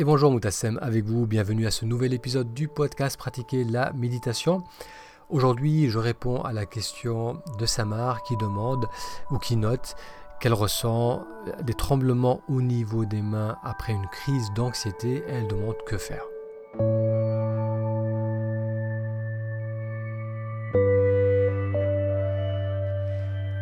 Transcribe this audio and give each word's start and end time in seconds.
Et 0.00 0.04
bonjour 0.04 0.30
Moutassem 0.30 0.78
avec 0.80 1.06
vous, 1.06 1.26
bienvenue 1.26 1.66
à 1.66 1.72
ce 1.72 1.84
nouvel 1.84 2.14
épisode 2.14 2.54
du 2.54 2.68
podcast 2.68 3.16
Pratiquer 3.16 3.64
la 3.64 3.92
méditation. 3.94 4.62
Aujourd'hui, 5.28 5.90
je 5.90 5.98
réponds 5.98 6.40
à 6.42 6.52
la 6.52 6.66
question 6.66 7.42
de 7.58 7.66
Samar 7.66 8.22
qui 8.22 8.36
demande 8.36 8.86
ou 9.32 9.38
qui 9.38 9.56
note 9.56 9.96
qu'elle 10.38 10.54
ressent 10.54 11.26
des 11.64 11.74
tremblements 11.74 12.42
au 12.48 12.62
niveau 12.62 13.06
des 13.06 13.22
mains 13.22 13.58
après 13.64 13.92
une 13.92 14.06
crise 14.06 14.52
d'anxiété. 14.54 15.24
Elle 15.26 15.48
demande 15.48 15.78
que 15.84 15.98
faire. 15.98 16.22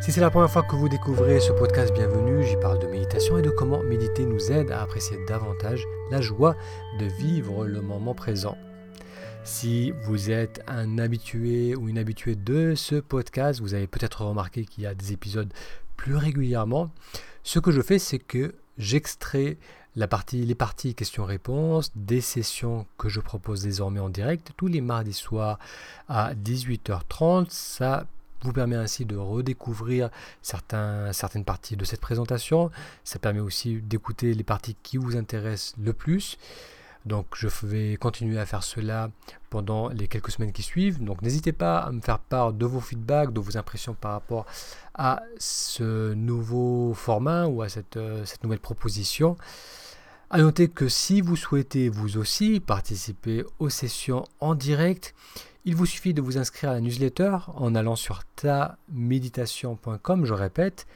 Si 0.07 0.13
c'est 0.13 0.21
la 0.21 0.29
première 0.29 0.49
fois 0.49 0.63
que 0.63 0.77
vous 0.77 0.87
découvrez 0.87 1.41
ce 1.41 1.51
podcast, 1.51 1.93
bienvenue. 1.93 2.41
J'y 2.41 2.55
parle 2.55 2.79
de 2.79 2.87
méditation 2.87 3.39
et 3.39 3.41
de 3.41 3.49
comment 3.49 3.83
méditer 3.83 4.25
nous 4.25 4.53
aide 4.53 4.71
à 4.71 4.81
apprécier 4.81 5.17
davantage 5.27 5.83
la 6.11 6.21
joie 6.21 6.55
de 6.97 7.07
vivre 7.07 7.65
le 7.65 7.81
moment 7.81 8.15
présent. 8.15 8.57
Si 9.43 9.91
vous 10.05 10.31
êtes 10.31 10.63
un 10.65 10.97
habitué 10.97 11.75
ou 11.75 11.89
une 11.89 11.97
habituée 11.97 12.35
de 12.35 12.73
ce 12.73 12.95
podcast, 12.95 13.59
vous 13.59 13.73
avez 13.73 13.85
peut-être 13.85 14.23
remarqué 14.23 14.63
qu'il 14.63 14.85
y 14.85 14.87
a 14.87 14.95
des 14.95 15.11
épisodes 15.11 15.51
plus 15.97 16.15
régulièrement. 16.15 16.89
Ce 17.43 17.59
que 17.59 17.71
je 17.71 17.81
fais, 17.81 17.99
c'est 17.99 18.19
que 18.19 18.55
j'extrais 18.77 19.57
les 19.97 20.55
parties 20.55 20.95
questions-réponses 20.95 21.91
des 21.95 22.21
sessions 22.21 22.85
que 22.97 23.09
je 23.09 23.19
propose 23.19 23.61
désormais 23.61 23.99
en 23.99 24.07
direct 24.07 24.53
tous 24.55 24.67
les 24.67 24.79
mardis 24.79 25.11
soirs 25.11 25.59
à 26.07 26.33
18h30. 26.33 27.47
Ça 27.49 28.05
vous 28.41 28.53
permet 28.53 28.75
ainsi 28.75 29.05
de 29.05 29.15
redécouvrir 29.15 30.09
certaines 30.41 31.45
parties 31.45 31.75
de 31.75 31.85
cette 31.85 32.01
présentation. 32.01 32.71
Ça 33.03 33.19
permet 33.19 33.39
aussi 33.39 33.81
d'écouter 33.81 34.33
les 34.33 34.43
parties 34.43 34.75
qui 34.83 34.97
vous 34.97 35.15
intéressent 35.15 35.75
le 35.77 35.93
plus. 35.93 36.37
Donc 37.07 37.27
je 37.35 37.47
vais 37.63 37.95
continuer 37.95 38.37
à 38.37 38.45
faire 38.45 38.63
cela 38.63 39.09
pendant 39.49 39.87
les 39.89 40.07
quelques 40.07 40.31
semaines 40.31 40.51
qui 40.51 40.61
suivent. 40.61 41.01
Donc 41.01 41.21
n'hésitez 41.21 41.53
pas 41.53 41.79
à 41.79 41.91
me 41.91 42.01
faire 42.01 42.19
part 42.19 42.51
de 42.51 42.65
vos 42.65 42.81
feedbacks, 42.81 43.31
de 43.31 43.39
vos 43.39 43.57
impressions 43.57 43.93
par 43.93 44.11
rapport 44.11 44.45
à 44.93 45.23
ce 45.37 46.13
nouveau 46.13 46.93
format 46.93 47.47
ou 47.47 47.61
à 47.61 47.69
cette, 47.69 47.97
euh, 47.97 48.25
cette 48.25 48.43
nouvelle 48.43 48.59
proposition. 48.59 49.37
À 50.29 50.39
noter 50.39 50.67
que 50.67 50.89
si 50.89 51.21
vous 51.21 51.37
souhaitez 51.37 51.87
vous 51.87 52.17
aussi 52.17 52.59
participer 52.59 53.45
aux 53.59 53.69
sessions 53.69 54.25
en 54.41 54.55
direct, 54.55 55.15
il 55.67 55.75
vous 55.75 55.85
suffit 55.85 56.13
de 56.13 56.21
vous 56.21 56.37
inscrire 56.37 56.69
à 56.69 56.75
la 56.75 56.79
newsletter 56.79 57.39
en 57.47 57.75
allant 57.75 57.97
sur 57.97 58.23
taméditation.com, 58.37 60.23
je 60.23 60.33
répète, 60.33 60.87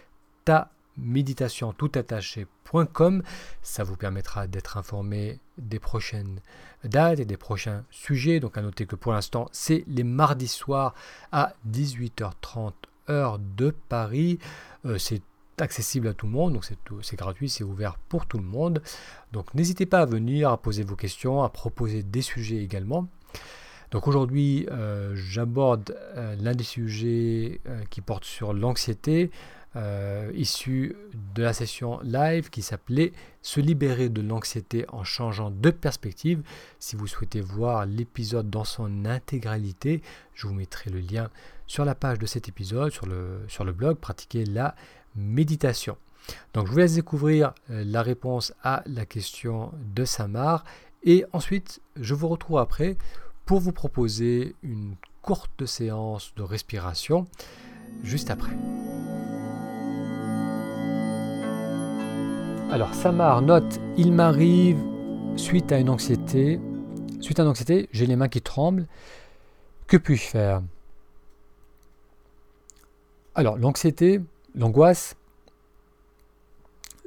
taméditation 0.45 1.75
Ça 3.61 3.83
vous 3.83 3.97
permettra 3.97 4.47
d'être 4.47 4.78
informé 4.78 5.41
des 5.58 5.80
prochaines 5.80 6.39
dates 6.86 7.19
et 7.19 7.25
des 7.25 7.36
prochains 7.36 7.83
sujets. 7.91 8.39
Donc 8.39 8.58
à 8.58 8.61
noter 8.61 8.86
que 8.86 8.95
pour 8.95 9.11
l'instant, 9.11 9.50
c'est 9.52 9.83
les 9.88 10.05
mardis 10.05 10.47
soirs 10.47 10.95
à 11.33 11.52
18h30 11.69 12.72
heure 13.09 13.39
de 13.39 13.75
Paris. 13.89 14.39
Euh, 14.85 14.97
c'est 14.97 15.22
accessible 15.59 16.08
à 16.08 16.13
tout 16.13 16.28
le 16.28 16.31
monde, 16.31 16.53
donc 16.53 16.63
c'est 17.02 17.17
gratuit, 17.17 17.50
c'est 17.50 17.66
ouvert 17.66 17.97
pour 18.08 18.25
tout 18.25 18.38
le 18.38 18.45
monde. 18.45 18.81
Donc 19.33 19.53
n'hésitez 19.53 19.85
pas 19.85 20.00
à 20.00 20.06
venir, 20.06 20.50
à 20.50 20.56
poser 20.56 20.83
vos 20.83 20.95
questions, 20.95 21.44
à 21.44 21.50
proposer 21.50 22.03
des 22.03 22.22
sujets 22.22 22.63
également. 22.63 23.09
Donc 23.92 24.08
aujourd'hui, 24.08 24.66
euh, 24.72 25.14
j'aborde 25.16 25.97
euh, 26.16 26.36
l'un 26.39 26.56
des 26.56 26.64
sujets 26.64 27.59
euh, 27.67 27.84
qui 27.89 28.00
porte 28.00 28.23
sur 28.23 28.53
l'anxiété, 28.53 29.30
issu 30.34 30.97
de 31.34 31.44
la 31.44 31.53
session 31.53 32.02
live 32.03 32.50
qui 32.50 32.62
s'appelait 32.62 33.14
Se 33.42 33.62
libérer 33.62 34.09
de 34.09 34.22
l'anxiété 34.22 34.86
en 34.89 35.06
changeant 35.06 35.50
de 35.50 35.69
perspective. 35.69 36.44
Si 36.78 36.97
vous 36.97 37.08
souhaitez 37.08 37.39
voir 37.39 37.86
l'épisode 37.86 38.50
dans 38.50 38.66
son 38.66 39.06
intégralité, 39.06 40.02
je 40.34 40.47
vous 40.47 40.53
mettrai 40.53 40.89
le 40.89 41.00
lien 41.00 41.30
sur 41.67 41.86
la 41.86 41.96
page 41.96 42.19
de 42.19 42.25
cet 42.25 42.50
épisode, 42.50 42.91
sur 42.91 43.06
le, 43.06 43.46
sur 43.47 43.63
le 43.63 43.72
blog 43.72 43.96
Pratiquer 43.96 44.44
la 44.44 44.75
méditation. 45.16 45.96
Donc 46.53 46.68
je 46.68 46.73
vous 46.73 46.79
laisse 46.79 46.96
découvrir 46.96 47.53
la 47.69 48.02
réponse 48.02 48.53
à 48.63 48.84
la 48.88 49.06
question 49.06 49.72
de 49.96 50.03
Samar 50.03 50.66
et 51.03 51.23
ensuite 51.31 51.79
je 51.96 52.13
vous 52.13 52.28
retrouve 52.28 52.58
après 52.58 52.97
pour 53.51 53.59
vous 53.59 53.73
proposer 53.73 54.56
une 54.63 54.95
courte 55.22 55.66
séance 55.66 56.31
de 56.38 56.41
respiration 56.41 57.28
juste 58.01 58.31
après. 58.31 58.53
Alors 62.72 62.94
Samar 62.94 63.41
note, 63.41 63.81
il 63.97 64.13
m'arrive 64.13 64.78
suite 65.35 65.73
à 65.73 65.79
une 65.79 65.90
anxiété, 65.90 66.61
suite 67.19 67.41
à 67.41 67.44
une 67.44 67.50
anxiété, 67.50 67.90
j'ai 67.91 68.06
les 68.06 68.16
mains 68.16 68.29
qui 68.29 68.41
tremblent. 68.41 68.88
Que 69.85 69.97
puis-je 69.97 70.23
faire? 70.23 70.61
Alors 73.35 73.57
l'anxiété, 73.57 74.22
l'angoisse, 74.56 75.17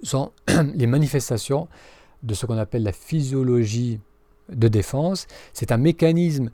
sont 0.03 0.31
les 0.75 0.87
manifestations 0.87 1.69
de 2.23 2.35
ce 2.35 2.45
qu'on 2.45 2.59
appelle 2.59 2.83
la 2.83 2.93
physiologie 2.93 3.99
de 4.49 4.69
défense. 4.69 5.27
C'est 5.53 5.73
un 5.73 5.77
mécanisme 5.77 6.51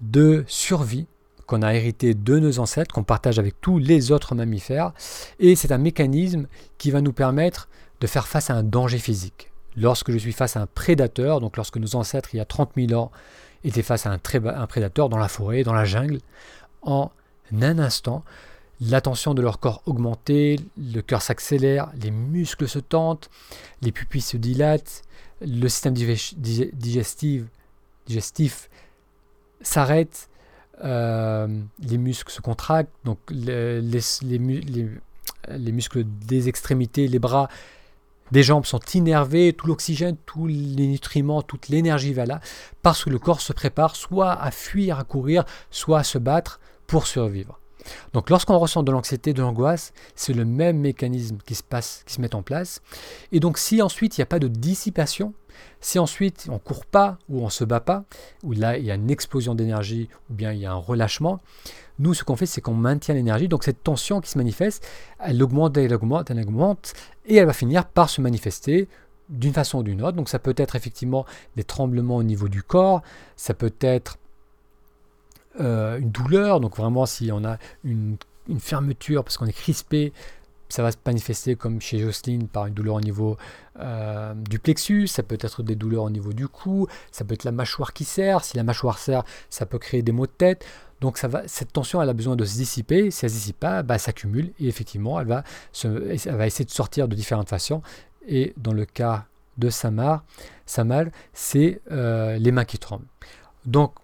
de 0.00 0.44
survie 0.46 1.06
qu'on 1.46 1.62
a 1.62 1.74
hérité 1.74 2.14
de 2.14 2.38
nos 2.38 2.60
ancêtres, 2.60 2.94
qu'on 2.94 3.02
partage 3.02 3.38
avec 3.38 3.60
tous 3.60 3.78
les 3.78 4.12
autres 4.12 4.34
mammifères, 4.34 4.92
et 5.40 5.56
c'est 5.56 5.72
un 5.72 5.78
mécanisme 5.78 6.46
qui 6.78 6.92
va 6.92 7.00
nous 7.00 7.12
permettre 7.12 7.68
de 8.00 8.06
faire 8.06 8.28
face 8.28 8.50
à 8.50 8.54
un 8.54 8.62
danger 8.62 8.98
physique. 8.98 9.50
Lorsque 9.76 10.12
je 10.12 10.18
suis 10.18 10.32
face 10.32 10.56
à 10.56 10.60
un 10.60 10.66
prédateur, 10.66 11.40
donc 11.40 11.56
lorsque 11.56 11.76
nos 11.76 11.96
ancêtres, 11.96 12.30
il 12.34 12.38
y 12.38 12.40
a 12.40 12.44
30 12.44 12.70
000 12.76 13.00
ans, 13.00 13.10
étaient 13.64 13.82
face 13.82 14.06
à 14.06 14.10
un, 14.10 14.20
un 14.44 14.66
prédateur 14.66 15.08
dans 15.08 15.18
la 15.18 15.28
forêt, 15.28 15.64
dans 15.64 15.72
la 15.72 15.84
jungle, 15.84 16.20
en 16.82 17.10
un 17.60 17.78
instant, 17.78 18.24
l'attention 18.80 19.34
de 19.34 19.42
leur 19.42 19.60
corps 19.60 19.82
augmentée, 19.86 20.58
le 20.78 21.00
cœur 21.00 21.22
s'accélère, 21.22 21.90
les 22.00 22.10
muscles 22.10 22.68
se 22.68 22.78
tentent, 22.78 23.30
les 23.82 23.92
pupilles 23.92 24.20
se 24.20 24.36
dilatent, 24.36 25.02
le 25.42 25.68
système 25.68 25.94
digestif, 25.94 27.44
digestif 28.06 28.70
s'arrête, 29.60 30.28
euh, 30.82 31.46
les 31.80 31.98
muscles 31.98 32.32
se 32.32 32.40
contractent, 32.40 32.92
donc 33.04 33.18
les, 33.30 33.82
les, 33.82 35.72
muscles 35.72 36.04
des 36.04 36.48
extrémités, 36.48 37.06
les 37.06 37.18
bras, 37.18 37.48
des 38.32 38.42
jambes 38.42 38.64
sont 38.64 38.80
innervés, 38.94 39.52
tout 39.52 39.66
l'oxygène, 39.66 40.16
tous 40.24 40.46
les 40.46 40.86
nutriments, 40.86 41.42
toute 41.42 41.68
l'énergie 41.68 42.14
va 42.14 42.24
là, 42.24 42.40
parce 42.80 43.04
que 43.04 43.10
le 43.10 43.18
corps 43.18 43.40
se 43.40 43.52
prépare 43.52 43.96
soit 43.96 44.32
à 44.32 44.50
fuir, 44.50 44.98
à 44.98 45.04
courir, 45.04 45.44
soit 45.70 45.98
à 45.98 46.04
se 46.04 46.16
battre 46.16 46.60
pour 46.86 47.06
survivre. 47.06 47.59
Donc 48.12 48.30
lorsqu'on 48.30 48.58
ressent 48.58 48.82
de 48.82 48.92
l'anxiété, 48.92 49.32
de 49.32 49.42
l'angoisse, 49.42 49.92
c'est 50.14 50.32
le 50.32 50.44
même 50.44 50.78
mécanisme 50.78 51.38
qui 51.44 51.54
se 51.54 51.62
passe, 51.62 52.02
qui 52.06 52.14
se 52.14 52.20
met 52.20 52.34
en 52.34 52.42
place. 52.42 52.82
Et 53.32 53.40
donc 53.40 53.58
si 53.58 53.82
ensuite 53.82 54.16
il 54.16 54.20
n'y 54.20 54.24
a 54.24 54.26
pas 54.26 54.38
de 54.38 54.48
dissipation, 54.48 55.34
si 55.80 55.98
ensuite 55.98 56.46
on 56.48 56.54
ne 56.54 56.58
court 56.58 56.86
pas 56.86 57.18
ou 57.28 57.40
on 57.40 57.46
ne 57.46 57.50
se 57.50 57.64
bat 57.64 57.80
pas, 57.80 58.04
ou 58.42 58.52
là 58.52 58.78
il 58.78 58.84
y 58.84 58.90
a 58.90 58.94
une 58.94 59.10
explosion 59.10 59.54
d'énergie 59.54 60.08
ou 60.30 60.34
bien 60.34 60.52
il 60.52 60.60
y 60.60 60.66
a 60.66 60.72
un 60.72 60.76
relâchement, 60.76 61.40
nous 61.98 62.14
ce 62.14 62.24
qu'on 62.24 62.36
fait 62.36 62.46
c'est 62.46 62.60
qu'on 62.60 62.74
maintient 62.74 63.14
l'énergie. 63.14 63.48
Donc 63.48 63.64
cette 63.64 63.82
tension 63.82 64.20
qui 64.20 64.30
se 64.30 64.38
manifeste, 64.38 64.86
elle 65.18 65.42
augmente, 65.42 65.76
elle 65.76 65.94
augmente, 65.94 66.30
elle 66.30 66.40
augmente, 66.40 66.92
et 67.26 67.36
elle 67.36 67.46
va 67.46 67.52
finir 67.52 67.86
par 67.86 68.10
se 68.10 68.20
manifester 68.20 68.88
d'une 69.28 69.52
façon 69.52 69.78
ou 69.78 69.82
d'une 69.82 70.02
autre. 70.02 70.16
Donc 70.16 70.28
ça 70.28 70.38
peut 70.38 70.54
être 70.56 70.76
effectivement 70.76 71.24
des 71.56 71.64
tremblements 71.64 72.16
au 72.16 72.22
niveau 72.22 72.48
du 72.48 72.62
corps, 72.62 73.02
ça 73.36 73.54
peut 73.54 73.74
être 73.80 74.18
euh, 75.60 75.98
une 75.98 76.10
douleur. 76.10 76.60
Donc 76.60 76.76
vraiment, 76.76 77.06
si 77.06 77.30
on 77.32 77.44
a 77.44 77.58
une, 77.84 78.16
fermeture 78.58 79.22
parce 79.22 79.36
qu'on 79.36 79.46
est 79.46 79.52
crispé, 79.52 80.12
ça 80.68 80.82
va 80.82 80.90
se 80.90 80.96
manifester 81.06 81.54
comme 81.54 81.80
chez 81.80 82.00
Jocelyne 82.00 82.48
par 82.48 82.66
une 82.66 82.74
douleur 82.74 82.96
au 82.96 83.00
niveau 83.00 83.36
euh, 83.78 84.34
du 84.34 84.58
plexus, 84.58 85.06
ça 85.06 85.22
peut 85.22 85.38
être 85.40 85.62
des 85.62 85.76
douleurs 85.76 86.04
au 86.04 86.10
niveau 86.10 86.32
du 86.32 86.48
cou, 86.48 86.88
ça 87.12 87.24
peut 87.24 87.34
être 87.34 87.44
la 87.44 87.52
mâchoire 87.52 87.92
qui 87.92 88.04
serre, 88.04 88.42
si 88.42 88.56
la 88.56 88.64
mâchoire 88.64 88.98
serre, 88.98 89.22
ça 89.50 89.66
peut 89.66 89.78
créer 89.78 90.02
des 90.02 90.10
maux 90.10 90.26
de 90.26 90.32
tête. 90.32 90.64
Donc 91.00 91.16
ça 91.16 91.28
va, 91.28 91.42
cette 91.46 91.72
tension, 91.72 92.02
elle 92.02 92.08
a 92.08 92.12
besoin 92.12 92.34
de 92.34 92.44
se 92.44 92.56
dissiper. 92.56 93.10
Si 93.10 93.24
elle 93.24 93.30
ne 93.30 93.34
se 93.34 93.38
dissipe 93.38 93.60
pas, 93.60 93.82
bah, 93.82 93.94
elle 93.94 94.00
s'accumule 94.00 94.52
et 94.58 94.66
effectivement, 94.66 95.20
elle 95.20 95.28
va, 95.28 95.44
elle 95.84 96.36
va 96.36 96.46
essayer 96.46 96.64
de 96.64 96.70
sortir 96.70 97.06
de 97.06 97.14
différentes 97.14 97.48
façons. 97.48 97.82
Et 98.26 98.52
dans 98.56 98.72
le 98.72 98.84
cas 98.84 99.26
de 99.58 99.70
Samar, 99.70 100.24
c'est 101.32 101.80
euh, 101.90 102.36
les 102.38 102.52
mains 102.52 102.64
qui 102.64 102.78
tremblent. 102.78 103.06
Donc 103.66 103.94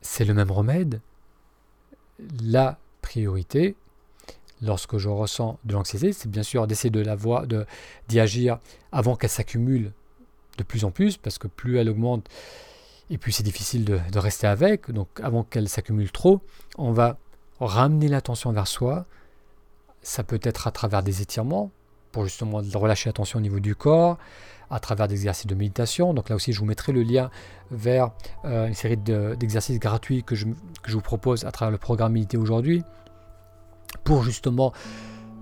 c'est 0.00 0.24
le 0.24 0.34
même 0.34 0.50
remède. 0.50 1.00
La 2.42 2.78
priorité, 3.02 3.76
lorsque 4.62 4.98
je 4.98 5.08
ressens 5.08 5.58
de 5.64 5.74
l'anxiété, 5.74 6.12
c'est 6.12 6.30
bien 6.30 6.42
sûr 6.42 6.66
d'essayer 6.66 6.90
de 6.90 7.00
la 7.00 7.14
voir, 7.14 7.46
d'y 8.08 8.20
agir 8.20 8.58
avant 8.92 9.16
qu'elle 9.16 9.30
s'accumule 9.30 9.92
de 10.58 10.62
plus 10.62 10.84
en 10.84 10.90
plus, 10.90 11.16
parce 11.16 11.38
que 11.38 11.48
plus 11.48 11.78
elle 11.78 11.90
augmente, 11.90 12.28
et 13.10 13.18
plus 13.18 13.32
c'est 13.32 13.42
difficile 13.42 13.84
de, 13.84 14.00
de, 14.10 14.18
rester 14.18 14.46
avec. 14.46 14.90
Donc 14.90 15.08
avant 15.22 15.44
qu'elle 15.44 15.68
s'accumule 15.68 16.10
trop, 16.10 16.40
on 16.78 16.92
va 16.92 17.18
ramener 17.60 18.08
l'attention 18.08 18.52
vers 18.52 18.66
soi. 18.66 19.06
Ça 20.02 20.24
peut 20.24 20.40
être 20.42 20.66
à 20.66 20.70
travers 20.70 21.02
des 21.02 21.22
étirements, 21.22 21.70
justement 22.24 22.60
relâcher 22.74 23.08
l'attention 23.08 23.38
au 23.38 23.42
niveau 23.42 23.60
du 23.60 23.74
corps, 23.74 24.18
à 24.70 24.80
travers 24.80 25.08
des 25.08 25.14
exercices 25.14 25.46
de 25.46 25.54
méditation. 25.54 26.14
Donc 26.14 26.28
là 26.28 26.36
aussi, 26.36 26.52
je 26.52 26.58
vous 26.58 26.66
mettrai 26.66 26.92
le 26.92 27.02
lien 27.02 27.30
vers 27.70 28.10
euh, 28.44 28.66
une 28.66 28.74
série 28.74 28.96
d'exercices 28.96 29.78
gratuits 29.78 30.22
que 30.22 30.34
je, 30.34 30.46
que 30.46 30.90
je, 30.90 30.94
vous 30.94 31.02
propose 31.02 31.44
à 31.44 31.52
travers 31.52 31.70
le 31.70 31.78
programme 31.78 32.12
Méditer 32.12 32.36
aujourd'hui 32.36 32.82
pour 34.04 34.22
justement 34.22 34.72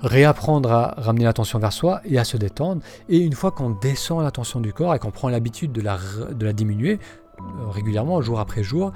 réapprendre 0.00 0.70
à 0.70 0.94
ramener 0.98 1.24
l'attention 1.24 1.58
vers 1.58 1.72
soi 1.72 2.00
et 2.04 2.18
à 2.18 2.24
se 2.24 2.36
détendre. 2.36 2.82
Et 3.08 3.18
une 3.18 3.32
fois 3.32 3.50
qu'on 3.50 3.70
descend 3.70 4.22
l'attention 4.22 4.60
du 4.60 4.72
corps 4.72 4.94
et 4.94 4.98
qu'on 4.98 5.10
prend 5.10 5.28
l'habitude 5.28 5.72
de 5.72 5.80
la, 5.80 5.98
de 6.30 6.44
la 6.44 6.52
diminuer 6.52 6.98
euh, 7.40 7.70
régulièrement, 7.70 8.20
jour 8.20 8.38
après 8.38 8.62
jour, 8.62 8.92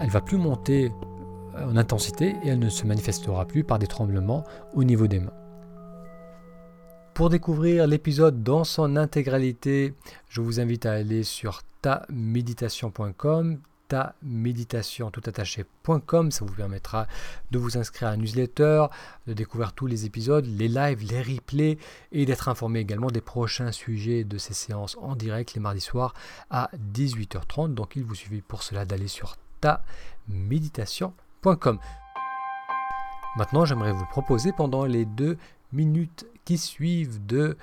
elle 0.00 0.10
va 0.10 0.20
plus 0.20 0.38
monter 0.38 0.92
euh, 1.56 1.70
en 1.70 1.76
intensité 1.76 2.36
et 2.42 2.48
elle 2.48 2.58
ne 2.58 2.68
se 2.68 2.86
manifestera 2.86 3.44
plus 3.44 3.64
par 3.64 3.78
des 3.78 3.86
tremblements 3.86 4.44
au 4.74 4.84
niveau 4.84 5.06
des 5.06 5.20
mains. 5.20 5.32
Pour 7.16 7.30
découvrir 7.30 7.86
l'épisode 7.86 8.42
dans 8.42 8.64
son 8.64 8.94
intégralité, 8.94 9.94
je 10.28 10.42
vous 10.42 10.60
invite 10.60 10.84
à 10.84 10.92
aller 10.92 11.22
sur 11.22 11.62
taméditation.com, 11.80 13.58
taméditation 13.88 15.10
toutattaché.com. 15.10 16.30
Ça 16.30 16.44
vous 16.44 16.52
permettra 16.52 17.06
de 17.52 17.58
vous 17.58 17.78
inscrire 17.78 18.08
à 18.08 18.10
un 18.10 18.18
newsletter, 18.18 18.88
de 19.26 19.32
découvrir 19.32 19.72
tous 19.72 19.86
les 19.86 20.04
épisodes, 20.04 20.44
les 20.44 20.68
lives, 20.68 21.10
les 21.10 21.22
replays 21.22 21.78
et 22.12 22.26
d'être 22.26 22.50
informé 22.50 22.80
également 22.80 23.10
des 23.10 23.22
prochains 23.22 23.72
sujets 23.72 24.24
de 24.24 24.36
ces 24.36 24.52
séances 24.52 24.98
en 25.00 25.16
direct 25.16 25.54
les 25.54 25.60
mardis 25.60 25.80
soirs 25.80 26.12
à 26.50 26.68
18h30. 26.92 27.72
Donc 27.72 27.96
il 27.96 28.04
vous 28.04 28.14
suffit 28.14 28.42
pour 28.42 28.62
cela 28.62 28.84
d'aller 28.84 29.08
sur 29.08 29.38
taméditation.com. 29.62 31.78
Maintenant, 33.36 33.66
j'aimerais 33.66 33.92
vous 33.92 34.06
proposer 34.06 34.52
pendant 34.52 34.86
les 34.86 35.04
deux 35.04 35.36
minutes 35.72 36.26
qui 36.46 36.56
suivent 36.56 37.24
de 37.26 37.58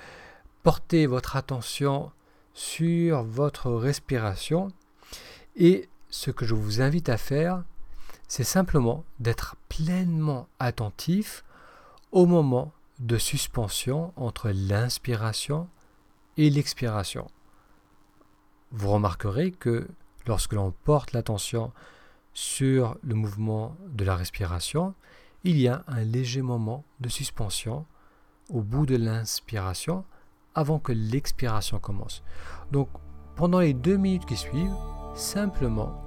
porter 0.62 1.06
votre 1.06 1.34
attention 1.34 2.12
sur 2.52 3.24
votre 3.24 3.72
respiration. 3.72 4.68
Et 5.56 5.88
ce 6.10 6.30
que 6.30 6.44
je 6.44 6.54
vous 6.54 6.80
invite 6.80 7.08
à 7.08 7.16
faire, 7.16 7.64
c'est 8.28 8.44
simplement 8.44 9.04
d'être 9.18 9.56
pleinement 9.68 10.46
attentif 10.60 11.44
au 12.12 12.26
moment 12.26 12.72
de 13.00 13.18
suspension 13.18 14.12
entre 14.14 14.50
l'inspiration 14.50 15.68
et 16.36 16.50
l'expiration. 16.50 17.26
Vous 18.70 18.90
remarquerez 18.90 19.50
que 19.50 19.88
lorsque 20.26 20.52
l'on 20.52 20.70
porte 20.70 21.12
l'attention 21.12 21.72
sur 22.32 22.96
le 23.02 23.14
mouvement 23.14 23.76
de 23.88 24.04
la 24.04 24.14
respiration, 24.14 24.94
il 25.44 25.58
y 25.58 25.68
a 25.68 25.84
un 25.86 26.02
léger 26.02 26.42
moment 26.42 26.84
de 27.00 27.08
suspension 27.08 27.84
au 28.50 28.62
bout 28.62 28.86
de 28.86 28.96
l'inspiration 28.96 30.04
avant 30.54 30.78
que 30.78 30.92
l'expiration 30.92 31.78
commence. 31.78 32.22
Donc 32.72 32.88
pendant 33.36 33.60
les 33.60 33.74
deux 33.74 33.96
minutes 33.96 34.26
qui 34.26 34.36
suivent, 34.36 34.74
simplement 35.14 36.02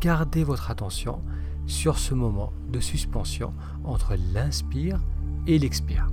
gardez 0.00 0.44
votre 0.44 0.70
attention 0.70 1.22
sur 1.66 1.98
ce 1.98 2.14
moment 2.14 2.52
de 2.68 2.80
suspension 2.80 3.54
entre 3.84 4.14
l'inspire 4.32 5.00
et 5.46 5.58
l'expire. 5.58 6.08